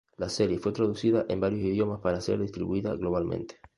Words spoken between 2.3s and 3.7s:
distribuida globalmente.